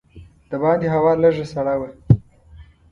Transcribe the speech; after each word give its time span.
د 0.49 0.51
باندې 0.63 0.87
هوا 0.95 1.11
لږه 1.23 1.45
سړه 1.53 1.75
وه. 1.79 1.89